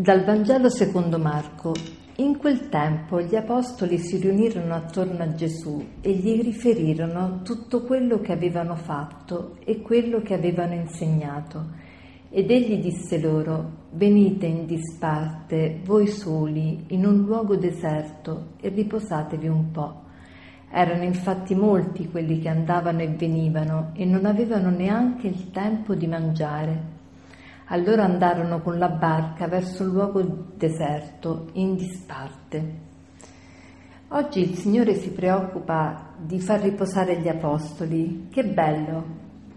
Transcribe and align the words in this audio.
Dal 0.00 0.24
Vangelo 0.24 0.70
secondo 0.70 1.18
Marco. 1.18 1.74
In 2.16 2.38
quel 2.38 2.70
tempo 2.70 3.20
gli 3.20 3.36
apostoli 3.36 3.98
si 3.98 4.16
riunirono 4.16 4.72
attorno 4.72 5.22
a 5.22 5.34
Gesù 5.34 5.86
e 6.00 6.12
gli 6.12 6.40
riferirono 6.40 7.42
tutto 7.42 7.82
quello 7.84 8.18
che 8.20 8.32
avevano 8.32 8.76
fatto 8.76 9.58
e 9.62 9.82
quello 9.82 10.22
che 10.22 10.32
avevano 10.32 10.72
insegnato. 10.72 11.66
Ed 12.30 12.50
egli 12.50 12.80
disse 12.80 13.20
loro, 13.20 13.88
venite 13.90 14.46
in 14.46 14.64
disparte, 14.64 15.82
voi 15.84 16.06
soli, 16.06 16.82
in 16.86 17.04
un 17.04 17.18
luogo 17.18 17.56
deserto 17.56 18.52
e 18.58 18.70
riposatevi 18.70 19.48
un 19.48 19.70
po'. 19.70 20.04
Erano 20.70 21.02
infatti 21.02 21.54
molti 21.54 22.08
quelli 22.08 22.38
che 22.38 22.48
andavano 22.48 23.02
e 23.02 23.08
venivano 23.08 23.90
e 23.92 24.06
non 24.06 24.24
avevano 24.24 24.70
neanche 24.70 25.26
il 25.26 25.50
tempo 25.50 25.94
di 25.94 26.06
mangiare. 26.06 26.99
Allora 27.72 28.02
andarono 28.02 28.62
con 28.62 28.78
la 28.78 28.88
barca 28.88 29.46
verso 29.46 29.84
il 29.84 29.90
luogo 29.90 30.20
deserto, 30.56 31.50
in 31.52 31.76
disparte. 31.76 32.78
Oggi 34.08 34.40
il 34.40 34.56
Signore 34.56 34.96
si 34.96 35.12
preoccupa 35.12 36.14
di 36.18 36.40
far 36.40 36.62
riposare 36.62 37.20
gli 37.20 37.28
apostoli. 37.28 38.26
Che 38.28 38.44
bello 38.44 39.04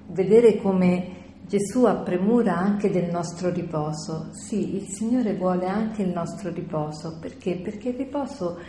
vedere 0.09 0.57
come 0.57 1.21
Gesù 1.47 1.85
ha 1.85 1.95
premura 1.95 2.55
anche 2.55 2.91
del 2.91 3.09
nostro 3.09 3.49
riposo. 3.49 4.29
Sì, 4.33 4.75
il 4.75 4.89
Signore 4.89 5.33
vuole 5.33 5.65
anche 5.65 6.03
il 6.03 6.13
nostro 6.13 6.51
riposo. 6.51 7.17
Perché? 7.19 7.55
Perché 7.63 7.89
il 7.89 7.95
riposo 7.95 8.59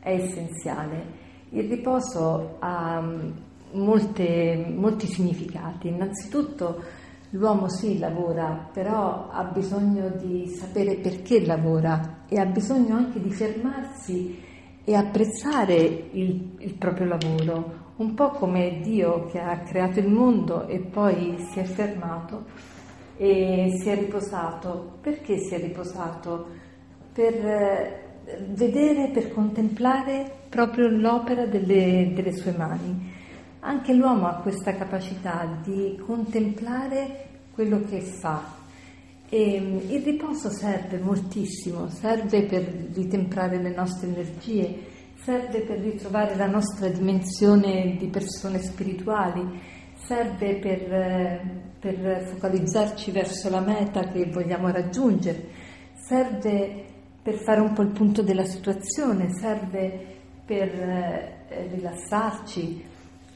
è 0.00 0.14
essenziale. 0.14 1.04
Il 1.50 1.68
riposo 1.68 2.56
ha 2.58 3.02
mm, 3.02 3.32
molte, 3.72 4.64
molti 4.74 5.06
significati. 5.06 5.88
Innanzitutto, 5.88 7.02
L'uomo 7.34 7.68
sì 7.68 7.98
lavora, 7.98 8.68
però 8.72 9.28
ha 9.28 9.42
bisogno 9.42 10.08
di 10.10 10.46
sapere 10.46 10.94
perché 10.94 11.44
lavora 11.44 12.22
e 12.28 12.38
ha 12.38 12.44
bisogno 12.44 12.94
anche 12.94 13.20
di 13.20 13.30
fermarsi 13.32 14.40
e 14.84 14.94
apprezzare 14.94 15.74
il, 16.12 16.54
il, 16.58 16.74
proprio 16.74 17.06
lavoro, 17.08 17.92
un 17.96 18.14
po' 18.14 18.30
come 18.30 18.78
Dio 18.82 19.26
che 19.26 19.40
ha 19.40 19.58
creato 19.62 19.98
il 19.98 20.10
mondo 20.10 20.68
e 20.68 20.78
poi 20.78 21.34
si 21.50 21.58
è 21.58 21.64
fermato 21.64 22.44
e 23.16 23.78
si 23.80 23.88
è 23.88 23.98
riposato. 23.98 24.98
Perché 25.00 25.38
si 25.38 25.54
è 25.54 25.58
riposato? 25.58 26.46
Per 27.12 27.34
eh, 27.34 28.46
vedere, 28.50 29.08
per 29.08 29.32
contemplare 29.32 30.30
proprio 30.48 30.86
l'opera 30.86 31.46
delle, 31.46 32.12
delle 32.14 32.32
sue 32.32 32.52
mani. 32.52 33.13
Anche 33.66 33.94
l'uomo 33.94 34.26
ha 34.26 34.42
questa 34.42 34.74
capacità 34.74 35.58
di 35.62 35.96
contemplare 36.04 37.28
quello 37.54 37.80
che 37.80 38.02
fa. 38.02 38.44
E 39.26 39.58
mm, 39.58 39.90
il 39.90 40.02
riposo 40.02 40.50
serve 40.50 40.98
moltissimo, 40.98 41.88
serve 41.88 42.44
per 42.44 42.62
ritemprare 42.92 43.62
le 43.62 43.74
nostre 43.74 44.08
energie, 44.08 44.80
serve 45.14 45.62
per 45.62 45.78
ritrovare 45.78 46.36
la 46.36 46.46
nostra 46.46 46.88
dimensione 46.90 47.96
di 47.98 48.06
persone 48.08 48.60
spirituali, 48.60 49.58
serve 49.94 50.56
per, 50.56 50.92
eh, 50.92 51.40
per 51.80 52.26
focalizzarci 52.34 53.12
verso 53.12 53.48
la 53.48 53.60
meta 53.60 54.08
che 54.08 54.26
vogliamo 54.26 54.68
raggiungere, 54.68 55.48
serve 55.94 56.84
per 57.22 57.36
fare 57.36 57.62
un 57.62 57.72
po' 57.72 57.80
il 57.80 57.92
punto 57.92 58.20
della 58.22 58.44
situazione, 58.44 59.32
serve 59.32 60.18
per 60.44 60.68
eh, 60.68 61.68
rilassarci 61.70 62.92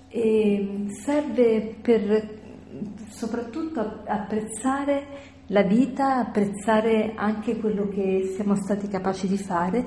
e 0.09 0.87
serve 1.03 1.77
per 1.81 2.37
soprattutto 3.09 4.03
apprezzare 4.07 5.07
la 5.49 5.63
vita, 5.63 6.17
apprezzare 6.17 7.13
anche 7.15 7.57
quello 7.57 7.89
che 7.89 8.33
siamo 8.35 8.55
stati 8.55 8.89
capaci 8.89 9.27
di 9.27 9.39
fare 9.39 9.85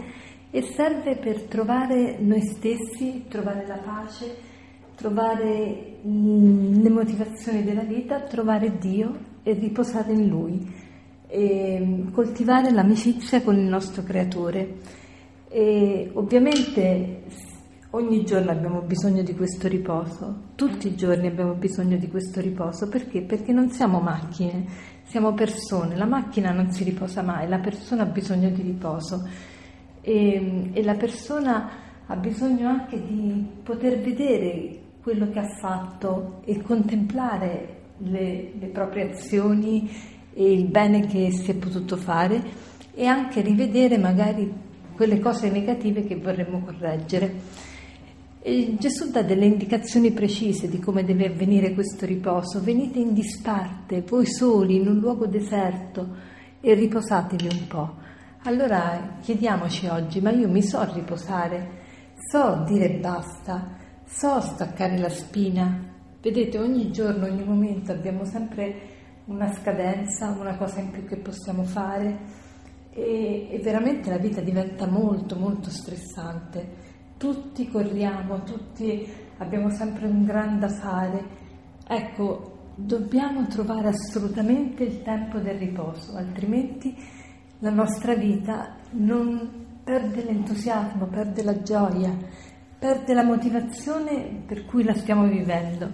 e 0.49 0.61
serve 0.63 1.15
per 1.17 1.43
trovare 1.43 2.17
noi 2.19 2.41
stessi, 2.41 3.25
trovare 3.27 3.65
la 3.65 3.77
pace, 3.77 4.49
trovare 4.95 5.99
le 6.01 6.89
motivazioni 6.89 7.63
della 7.63 7.83
vita, 7.83 8.21
trovare 8.21 8.77
Dio 8.77 9.17
e 9.43 9.53
riposare 9.53 10.13
in 10.13 10.27
Lui 10.27 10.89
e 11.27 12.05
coltivare 12.11 12.71
l'amicizia 12.71 13.41
con 13.41 13.55
il 13.55 13.65
nostro 13.65 14.03
Creatore. 14.03 14.75
E 15.47 16.09
ovviamente 16.13 17.23
Ogni 17.93 18.23
giorno 18.23 18.51
abbiamo 18.51 18.79
bisogno 18.79 19.21
di 19.21 19.35
questo 19.35 19.67
riposo, 19.67 20.53
tutti 20.55 20.87
i 20.87 20.95
giorni 20.95 21.27
abbiamo 21.27 21.55
bisogno 21.55 21.97
di 21.97 22.07
questo 22.07 22.39
riposo, 22.39 22.87
perché? 22.87 23.21
Perché 23.21 23.51
non 23.51 23.69
siamo 23.69 23.99
macchine, 23.99 24.65
siamo 25.03 25.33
persone, 25.33 25.97
la 25.97 26.05
macchina 26.05 26.51
non 26.51 26.71
si 26.71 26.85
riposa 26.85 27.21
mai, 27.21 27.49
la 27.49 27.59
persona 27.59 28.03
ha 28.03 28.05
bisogno 28.05 28.49
di 28.49 28.61
riposo 28.61 29.27
e, 29.99 30.69
e 30.71 30.83
la 30.83 30.95
persona 30.95 31.69
ha 32.05 32.15
bisogno 32.15 32.69
anche 32.69 32.95
di 33.05 33.45
poter 33.61 33.99
vedere 33.99 34.79
quello 35.01 35.29
che 35.29 35.39
ha 35.39 35.57
fatto 35.59 36.43
e 36.45 36.61
contemplare 36.61 37.79
le, 37.97 38.53
le 38.57 38.67
proprie 38.67 39.09
azioni 39.09 39.91
e 40.33 40.49
il 40.49 40.67
bene 40.67 41.07
che 41.07 41.29
si 41.31 41.51
è 41.51 41.55
potuto 41.55 41.97
fare 41.97 42.41
e 42.93 43.05
anche 43.05 43.41
rivedere 43.41 43.97
magari 43.97 44.49
quelle 44.95 45.19
cose 45.19 45.51
negative 45.51 46.05
che 46.05 46.15
vorremmo 46.15 46.61
correggere. 46.61 47.70
E 48.43 48.75
Gesù 48.79 49.11
dà 49.11 49.21
delle 49.21 49.45
indicazioni 49.45 50.11
precise 50.11 50.67
di 50.67 50.79
come 50.79 51.03
deve 51.03 51.27
avvenire 51.27 51.75
questo 51.75 52.07
riposo. 52.07 52.59
Venite 52.59 52.97
in 52.97 53.13
disparte, 53.13 54.01
voi 54.01 54.25
soli, 54.25 54.77
in 54.77 54.87
un 54.87 54.97
luogo 54.97 55.27
deserto 55.27 56.15
e 56.59 56.73
riposatevi 56.73 57.47
un 57.51 57.67
po'. 57.67 57.95
Allora 58.45 59.19
chiediamoci 59.21 59.85
oggi, 59.85 60.21
ma 60.21 60.31
io 60.31 60.49
mi 60.49 60.63
so 60.63 60.83
riposare, 60.91 61.81
so 62.15 62.63
dire 62.65 62.89
basta, 62.93 63.77
so 64.05 64.41
staccare 64.41 64.97
la 64.97 65.09
spina. 65.09 65.93
Vedete, 66.19 66.57
ogni 66.57 66.91
giorno, 66.91 67.27
ogni 67.27 67.43
momento 67.43 67.91
abbiamo 67.91 68.25
sempre 68.25 68.89
una 69.25 69.53
scadenza, 69.53 70.29
una 70.29 70.57
cosa 70.57 70.79
in 70.79 70.89
più 70.89 71.05
che 71.05 71.17
possiamo 71.17 71.61
fare 71.63 72.17
e, 72.89 73.49
e 73.51 73.59
veramente 73.59 74.09
la 74.09 74.17
vita 74.17 74.41
diventa 74.41 74.87
molto, 74.87 75.35
molto 75.35 75.69
stressante 75.69 76.91
tutti 77.21 77.69
corriamo, 77.69 78.41
tutti 78.41 79.07
abbiamo 79.37 79.69
sempre 79.69 80.07
un 80.07 80.25
gran 80.25 80.57
da 80.57 80.69
fare. 80.69 81.23
Ecco, 81.87 82.71
dobbiamo 82.73 83.45
trovare 83.45 83.89
assolutamente 83.89 84.83
il 84.83 85.03
tempo 85.03 85.37
del 85.37 85.59
riposo, 85.59 86.17
altrimenti 86.17 86.97
la 87.59 87.69
nostra 87.69 88.15
vita 88.15 88.75
non 88.93 89.67
perde 89.83 90.23
l'entusiasmo, 90.23 91.05
perde 91.05 91.43
la 91.43 91.61
gioia, 91.61 92.11
perde 92.79 93.13
la 93.13 93.23
motivazione 93.23 94.41
per 94.43 94.65
cui 94.65 94.83
la 94.83 94.95
stiamo 94.95 95.27
vivendo. 95.27 95.91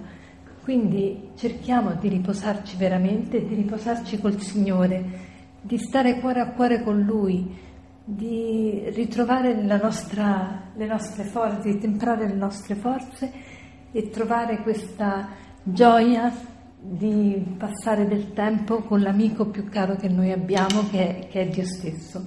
Quindi 0.63 1.31
cerchiamo 1.35 1.95
di 1.95 2.07
riposarci 2.07 2.77
veramente, 2.77 3.45
di 3.45 3.53
riposarci 3.53 4.17
col 4.21 4.39
Signore, 4.39 5.25
di 5.61 5.77
stare 5.77 6.21
cuore 6.21 6.39
a 6.39 6.51
cuore 6.51 6.83
con 6.83 7.01
Lui 7.01 7.65
di 8.09 8.83
ritrovare 8.91 9.53
nostra, 9.53 10.71
le 10.73 10.85
nostre 10.85 11.25
forze, 11.25 11.73
di 11.73 11.77
temprare 11.77 12.25
le 12.25 12.35
nostre 12.35 12.75
forze 12.75 13.29
e 13.91 14.09
trovare 14.09 14.61
questa 14.61 15.27
gioia 15.61 16.31
di 16.79 17.55
passare 17.57 18.07
del 18.07 18.31
tempo 18.31 18.83
con 18.83 19.01
l'amico 19.01 19.47
più 19.47 19.67
caro 19.67 19.97
che 19.97 20.07
noi 20.07 20.31
abbiamo, 20.31 20.87
che 20.89 21.17
è, 21.17 21.27
che 21.27 21.41
è 21.41 21.47
Dio 21.49 21.65
stesso. 21.65 22.25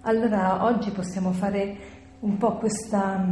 Allora 0.00 0.64
oggi 0.64 0.90
possiamo 0.90 1.30
fare 1.30 1.76
un 2.20 2.36
po' 2.36 2.56
questa, 2.56 3.24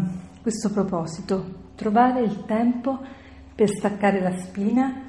questo 0.43 0.71
proposito, 0.71 1.73
trovare 1.75 2.21
il 2.21 2.45
tempo 2.45 3.01
per 3.53 3.69
staccare 3.69 4.21
la 4.21 4.37
spina 4.37 5.09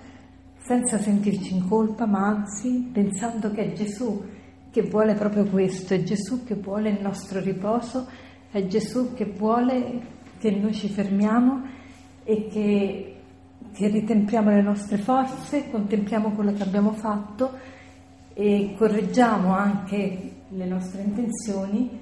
senza 0.58 0.98
sentirci 0.98 1.54
in 1.54 1.68
colpa, 1.68 2.08
ma 2.08 2.26
anzi 2.26 2.90
pensando 2.92 3.52
che 3.52 3.66
è 3.66 3.74
Gesù 3.74 4.34
che 4.76 4.82
vuole 4.82 5.14
proprio 5.14 5.46
questo, 5.46 5.94
è 5.94 6.04
Gesù 6.04 6.44
che 6.44 6.56
vuole 6.56 6.90
il 6.90 7.00
nostro 7.00 7.40
riposo, 7.40 8.06
è 8.52 8.68
Gesù 8.68 9.14
che 9.14 9.24
vuole 9.24 10.02
che 10.38 10.52
noi 10.52 10.74
ci 10.74 10.90
fermiamo 10.90 11.64
e 12.26 12.48
che, 12.52 13.16
che 13.72 13.88
ritempiamo 13.88 14.50
le 14.50 14.62
nostre 14.62 14.98
forze, 14.98 15.72
contempliamo 15.72 16.32
quello 16.32 16.52
che 16.52 16.64
abbiamo 16.64 16.92
fatto 16.92 17.54
e 18.34 18.76
correggiamo 18.78 19.56
anche 19.56 20.32
le 20.50 20.66
nostre 20.66 21.04
intenzioni 21.04 21.98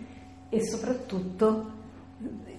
e 0.50 0.66
soprattutto 0.66 1.74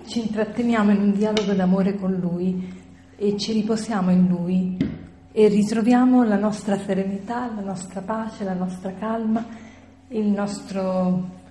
ci 0.07 0.21
intratteniamo 0.21 0.93
in 0.93 1.01
un 1.01 1.13
dialogo 1.13 1.55
d'amore 1.55 1.97
con 1.97 2.13
Lui 2.13 2.73
e 3.17 3.37
ci 3.37 3.51
riposiamo 3.51 4.13
in 4.13 4.29
Lui 4.29 4.77
e 5.33 5.49
ritroviamo 5.49 6.23
la 6.23 6.39
nostra 6.39 6.79
serenità, 6.79 7.53
la 7.53 7.63
nostra 7.63 8.01
pace, 8.01 8.45
la 8.45 8.55
nostra 8.55 8.93
calma 8.93 9.73
il 10.09 10.27
nostro 10.27 11.43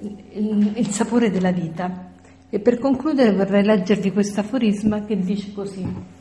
il, 0.00 0.72
il 0.76 0.88
sapore 0.88 1.30
della 1.30 1.52
vita. 1.52 2.06
E 2.50 2.60
per 2.60 2.78
concludere 2.78 3.34
vorrei 3.34 3.64
leggervi 3.64 4.12
questo 4.12 4.40
aforisma 4.40 5.04
che 5.04 5.18
dice 5.18 5.52
così. 5.52 6.16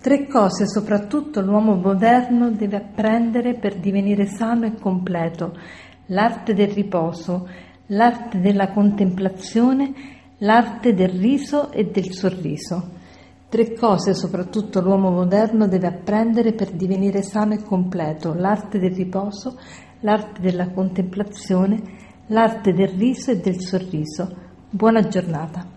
Tre 0.00 0.26
cose 0.26 0.66
soprattutto 0.66 1.40
l'uomo 1.40 1.76
moderno 1.76 2.50
deve 2.50 2.76
apprendere 2.76 3.54
per 3.54 3.76
divenire 3.76 4.26
sano 4.26 4.66
e 4.66 4.74
completo. 4.74 5.56
L'arte 6.06 6.54
del 6.54 6.70
riposo, 6.70 7.48
l'arte 7.86 8.40
della 8.40 8.70
contemplazione, 8.70 9.92
l'arte 10.38 10.94
del 10.94 11.10
riso 11.10 11.70
e 11.70 11.84
del 11.84 12.12
sorriso. 12.12 13.00
Tre 13.52 13.74
cose 13.74 14.14
soprattutto 14.14 14.80
l'uomo 14.80 15.10
moderno 15.10 15.68
deve 15.68 15.86
apprendere 15.86 16.54
per 16.54 16.70
divenire 16.70 17.20
sano 17.20 17.52
e 17.52 17.62
completo. 17.62 18.32
L'arte 18.32 18.78
del 18.78 18.94
riposo, 18.94 19.58
l'arte 20.00 20.40
della 20.40 20.70
contemplazione, 20.70 21.82
l'arte 22.28 22.72
del 22.72 22.88
riso 22.88 23.30
e 23.30 23.40
del 23.40 23.60
sorriso. 23.60 24.34
Buona 24.70 25.02
giornata. 25.06 25.71